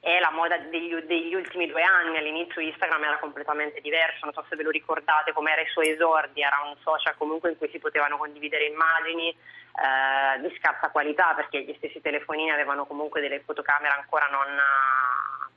è 0.00 0.20
la 0.20 0.30
moda 0.30 0.56
degli, 0.58 0.94
degli, 0.94 1.34
ultimi 1.34 1.66
due 1.66 1.82
anni, 1.82 2.16
all'inizio 2.16 2.60
Instagram 2.60 3.02
era 3.02 3.18
completamente 3.18 3.80
diverso, 3.80 4.24
non 4.24 4.32
so 4.32 4.44
se 4.48 4.54
ve 4.54 4.62
lo 4.62 4.70
ricordate 4.70 5.32
come 5.32 5.52
era 5.52 5.60
i 5.60 5.68
suoi 5.68 5.90
esordi, 5.90 6.40
era 6.40 6.62
un 6.64 6.76
social 6.82 7.16
comunque 7.16 7.50
in 7.50 7.58
cui 7.58 7.68
si 7.70 7.78
potevano 7.78 8.16
condividere 8.16 8.66
immagini 8.66 9.28
eh, 9.30 10.40
di 10.40 10.54
scarsa 10.58 10.90
qualità 10.90 11.34
perché 11.34 11.62
gli 11.62 11.74
stessi 11.78 12.00
telefonini 12.00 12.50
avevano 12.50 12.86
comunque 12.86 13.20
delle 13.20 13.40
fotocamere 13.40 13.94
ancora 13.94 14.26
non 14.26 14.46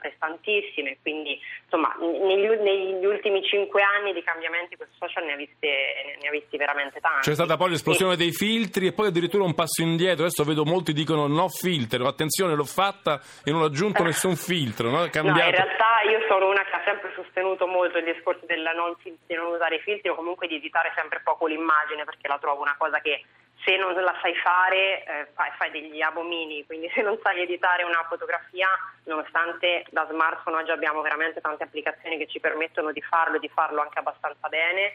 prestantissime, 0.02 0.98
quindi 1.02 1.40
insomma 1.64 1.96
negli, 2.00 2.50
negli, 2.60 3.06
ultimi 3.06 3.44
cinque 3.44 3.84
anni 3.84 4.12
di 4.12 4.24
cambiamenti 4.24 4.76
questo 4.76 4.96
social 4.98 5.24
ne 5.24 5.34
ha, 5.34 5.36
viste, 5.36 6.18
ne 6.20 6.28
ha 6.28 6.32
visti 6.32 6.58
veramente 6.58 7.00
tanti. 7.00 7.30
C'è 7.30 7.36
stata 7.36 7.56
poi 7.56 7.70
l'esplosione 7.70 8.14
sì. 8.14 8.18
dei 8.18 8.32
filtri 8.34 8.88
e 8.88 8.94
poi 8.94 9.08
addirittura 9.08 9.44
un 9.44 9.54
passo 9.54 9.84
indietro, 9.84 10.26
adesso 10.26 10.44
vedo 10.44 10.66
molti 10.66 10.92
dicono 10.92 11.28
no 11.28 11.48
filtro, 11.48 12.08
attenzione 12.08 12.56
l'ho 12.56 12.66
fatta 12.66 13.22
e 13.46 13.52
non 13.52 13.62
ho 13.62 13.66
aggiunto 13.66 14.04
nessun 14.04 14.36
filtro, 14.36 14.90
no? 14.90 15.06
no? 15.14 15.22
in 15.22 15.34
realtà 15.36 16.02
io 16.10 16.20
sono 16.28 16.50
una 16.50 16.64
che 16.64 16.76
ha 16.76 16.82
sempre 16.84 17.12
sostenuto 17.16 17.68
molto 17.68 18.00
il 18.00 18.06
discorso 18.06 18.46
del 18.46 18.66
non, 18.76 18.96
di 19.00 19.36
non 19.36 19.54
usare 19.54 19.76
i 19.76 19.80
filtri 19.80 20.10
o 20.10 20.16
comunque 20.16 20.48
di 20.48 20.56
editare 20.56 20.92
sempre 20.96 21.22
poco 21.24 21.46
l'immagine 21.46 22.04
perché 22.04 22.28
la 22.28 22.40
trovo 22.40 22.62
una 22.62 22.76
cosa 22.78 23.00
che 23.00 23.24
se 23.64 23.78
non 23.78 23.94
la 23.94 24.16
sai 24.22 24.36
fare 24.36 25.04
eh, 25.04 25.28
fai, 25.34 25.52
fai, 25.58 25.72
degli 25.72 26.02
abomini, 26.02 26.66
quindi 26.66 26.90
se 26.94 27.02
non 27.02 27.20
sai 27.22 27.42
editare 27.42 27.84
una 27.84 28.06
fotografia, 28.08 28.68
nonostante 29.06 29.86
da 29.92 30.08
smartphone 30.10 30.58
oggi 30.58 30.72
abbiamo 30.72 31.02
veramente 31.02 31.42
tante 31.42 31.64
applicazioni 31.64 32.18
che 32.18 32.28
ci 32.28 32.40
permettono 32.40 32.92
di 32.92 33.02
farlo 33.02 33.36
e 33.36 33.40
di 33.40 33.50
farlo 33.50 33.82
anche 33.82 34.00
abbastanza 34.00 34.48
bene, 34.50 34.94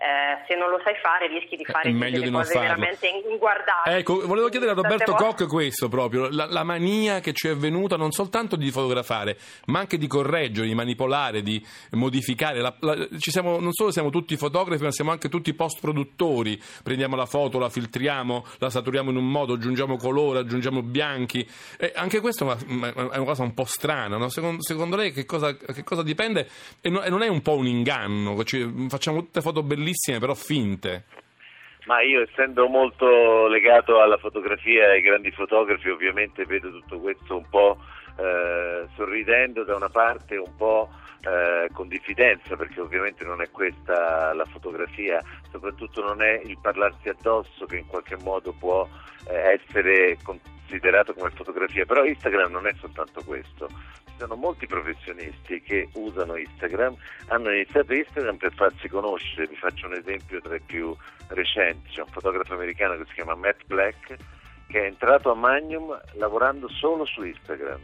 eh, 0.00 0.44
se 0.46 0.54
non 0.54 0.70
lo 0.70 0.80
sai 0.84 0.94
fare 1.02 1.26
rischi 1.26 1.56
di 1.56 1.64
fare 1.64 1.92
delle 1.92 2.20
di 2.20 2.30
cose 2.30 2.52
farlo. 2.52 2.68
veramente 2.68 3.08
inguardabili. 3.08 3.96
Ecco, 3.98 4.26
volevo 4.28 4.48
chiedere 4.48 4.70
a 4.70 4.74
Roberto 4.74 5.12
Koch 5.14 5.48
questo 5.48 5.88
proprio, 5.88 6.28
la, 6.30 6.46
la, 6.46 6.62
mania 6.62 7.18
che 7.18 7.32
ci 7.32 7.48
è 7.48 7.56
venuta 7.56 7.96
non 7.96 8.12
soltanto 8.12 8.54
di 8.54 8.70
fotografare, 8.70 9.36
ma 9.66 9.80
anche 9.80 9.98
di 9.98 10.06
correggere, 10.06 10.68
di 10.68 10.74
manipolare, 10.74 11.42
di 11.42 11.60
modificare. 11.92 12.60
La, 12.60 12.72
la, 12.78 13.08
siamo, 13.18 13.58
non 13.58 13.72
solo 13.72 13.90
siamo 13.90 14.10
tutti 14.10 14.36
fotografi, 14.36 14.84
ma 14.84 14.92
siamo 14.92 15.10
anche 15.10 15.28
tutti 15.28 15.52
post 15.52 15.80
produttori. 15.80 16.60
Prendiamo 16.84 17.16
la 17.16 17.26
foto, 17.26 17.58
la 17.58 17.68
filtriamo, 17.68 18.46
la 18.58 18.70
saturiamo 18.70 19.10
in 19.10 19.16
un 19.16 19.28
modo, 19.28 19.54
aggiungiamo 19.54 19.96
colore, 19.96 20.38
aggiungiamo 20.38 20.80
bianchi. 20.80 21.44
E 21.76 21.92
anche 21.96 22.20
questo 22.20 22.48
è 22.48 22.56
una, 22.68 22.92
è 22.94 23.16
una 23.16 23.24
cosa 23.24 23.42
un 23.42 23.52
po' 23.52 23.64
strana. 23.64 24.16
No? 24.16 24.28
Secondo, 24.28 24.62
secondo, 24.62 24.94
lei 24.94 25.10
che 25.10 25.24
cosa, 25.24 25.56
che 25.56 25.82
cosa 25.82 26.04
dipende? 26.04 26.48
E, 26.80 26.88
no, 26.88 27.02
e, 27.02 27.10
non 27.10 27.22
è 27.22 27.26
un 27.26 27.42
po' 27.42 27.56
un 27.56 27.66
inganno? 27.66 28.44
Ci, 28.44 28.86
facciamo 28.88 29.18
tutte 29.18 29.40
foto 29.40 29.64
bellissime 29.64 29.86
bellissime 29.88 30.18
però 30.18 30.34
finte. 30.34 31.04
Ma 31.86 32.02
io 32.02 32.22
essendo 32.22 32.68
molto 32.68 33.46
legato 33.46 34.00
alla 34.00 34.18
fotografia 34.18 34.88
e 34.88 34.90
ai 34.96 35.00
grandi 35.00 35.30
fotografi 35.30 35.88
ovviamente 35.88 36.44
vedo 36.44 36.70
tutto 36.70 36.98
questo 37.00 37.36
un 37.36 37.48
po' 37.48 37.78
eh, 38.18 38.86
sorridendo 38.94 39.64
da 39.64 39.74
una 39.74 39.88
parte 39.88 40.36
un 40.36 40.54
po' 40.54 40.90
eh, 41.22 41.68
con 41.72 41.88
diffidenza 41.88 42.56
perché 42.56 42.80
ovviamente 42.80 43.24
non 43.24 43.40
è 43.40 43.50
questa 43.50 44.34
la 44.34 44.44
fotografia, 44.44 45.22
soprattutto 45.50 46.04
non 46.04 46.20
è 46.20 46.42
il 46.44 46.58
parlarsi 46.60 47.08
addosso 47.08 47.64
che 47.64 47.78
in 47.78 47.86
qualche 47.86 48.16
modo 48.16 48.52
può 48.52 48.86
eh, 49.26 49.58
essere 49.58 50.18
considerato 50.22 51.14
come 51.14 51.30
fotografia, 51.30 51.86
però 51.86 52.04
Instagram 52.04 52.52
non 52.52 52.66
è 52.66 52.74
soltanto 52.78 53.22
questo. 53.24 53.66
Sono 54.18 54.34
molti 54.34 54.66
professionisti 54.66 55.62
che 55.62 55.88
usano 55.92 56.36
Instagram, 56.36 56.96
hanno 57.28 57.52
iniziato 57.52 57.94
Instagram 57.94 58.36
per 58.36 58.52
farsi 58.52 58.88
conoscere, 58.88 59.46
vi 59.46 59.54
faccio 59.54 59.86
un 59.86 59.94
esempio 59.94 60.40
tra 60.40 60.56
i 60.56 60.60
più 60.60 60.94
recenti, 61.28 61.90
c'è 61.90 62.02
un 62.02 62.08
fotografo 62.10 62.54
americano 62.54 62.96
che 62.96 63.04
si 63.06 63.14
chiama 63.14 63.36
Matt 63.36 63.64
Black 63.66 64.16
che 64.66 64.82
è 64.82 64.86
entrato 64.86 65.30
a 65.30 65.34
Magnum 65.34 65.98
lavorando 66.14 66.68
solo 66.68 67.06
su 67.06 67.22
Instagram 67.22 67.80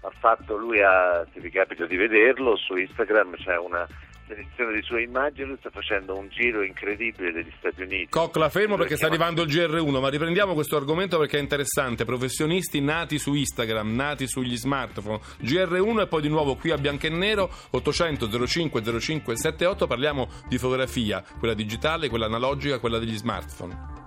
ha 0.00 0.12
fatto, 0.18 0.56
lui 0.56 0.80
ha, 0.80 1.26
se 1.32 1.40
vi 1.40 1.50
capita 1.50 1.86
di 1.86 1.96
vederlo, 1.96 2.56
su 2.56 2.76
Instagram 2.76 3.36
c'è 3.36 3.56
una 3.56 3.86
selezione 4.28 4.74
di 4.74 4.82
sue 4.82 5.02
immagini, 5.02 5.56
sta 5.58 5.70
facendo 5.70 6.16
un 6.16 6.28
giro 6.28 6.62
incredibile 6.62 7.32
degli 7.32 7.52
Stati 7.58 7.82
Uniti. 7.82 8.08
Coc, 8.10 8.36
la 8.36 8.50
fermo 8.50 8.76
perché 8.76 8.96
sta 8.96 9.06
arrivando 9.06 9.42
il 9.42 9.48
GR1, 9.48 10.00
ma 10.00 10.08
riprendiamo 10.08 10.52
questo 10.52 10.76
argomento 10.76 11.18
perché 11.18 11.38
è 11.38 11.40
interessante. 11.40 12.04
Professionisti 12.04 12.80
nati 12.80 13.18
su 13.18 13.32
Instagram, 13.32 13.94
nati 13.94 14.28
sugli 14.28 14.56
smartphone. 14.56 15.20
GR1 15.42 16.00
e 16.00 16.06
poi 16.06 16.20
di 16.20 16.28
nuovo 16.28 16.56
qui 16.56 16.70
a 16.70 16.76
bianco 16.76 17.06
e 17.06 17.10
nero, 17.10 17.50
800 17.70 18.46
05 18.46 19.00
05 19.00 19.36
78, 19.36 19.86
parliamo 19.86 20.28
di 20.46 20.58
fotografia, 20.58 21.24
quella 21.38 21.54
digitale, 21.54 22.08
quella 22.08 22.26
analogica, 22.26 22.78
quella 22.78 22.98
degli 22.98 23.16
smartphone. 23.16 23.97